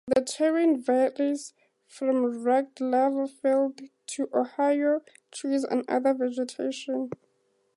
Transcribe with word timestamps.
The 0.07 0.23
terrain 0.23 0.81
varies 0.81 1.53
from 1.85 2.41
rugged 2.43 2.81
lava 2.81 3.27
fields 3.27 3.83
to 4.07 4.27
ohia 4.33 5.01
trees 5.31 5.63
and 5.63 5.85
other 5.87 6.15
vegetation. 6.15 7.11